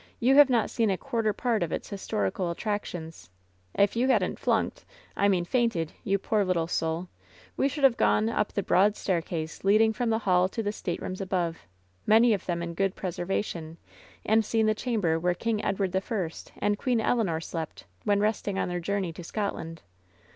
You 0.19 0.33
have 0.37 0.49
not 0.49 0.71
seen 0.71 0.89
a 0.89 0.97
quarter 0.97 1.31
part 1.31 1.61
of 1.61 1.71
its 1.71 1.87
historical 1.91 2.49
attractions. 2.49 3.29
If 3.75 3.95
you 3.95 4.07
hadn't 4.07 4.39
flunked— 4.39 4.83
^I 5.15 5.29
mean 5.29 5.45
fainted, 5.45 5.93
you 6.03 6.17
poor, 6.17 6.43
little 6.43 6.65
soul— 6.65 7.07
^we 7.59 7.69
should 7.69 7.83
have 7.83 7.97
gone 7.97 8.27
up 8.27 8.51
the 8.51 8.63
broad 8.63 8.95
staircase 8.95 9.63
leading 9.63 9.93
from 9.93 10.09
the 10.09 10.17
hall 10.17 10.49
to 10.49 10.63
the 10.63 10.71
state 10.71 10.99
rooms 11.03 11.21
above— 11.21 11.67
^many 12.09 12.33
of 12.33 12.47
them 12.47 12.63
in 12.63 12.73
good 12.73 12.95
preservation— 12.95 13.77
and 14.25 14.43
seen 14.43 14.65
the 14.65 14.73
chamber 14.73 15.19
where 15.19 15.35
King 15.35 15.63
Edward 15.63 15.91
the 15.91 16.01
First 16.01 16.51
and 16.57 16.79
(Jucen 16.79 16.99
Eleanor 16.99 17.39
slept, 17.39 17.85
when 18.03 18.19
resting 18.19 18.57
on 18.57 18.69
their 18.69 18.79
journey 18.79 19.13
to 19.13 19.21
iSootland. 19.21 19.81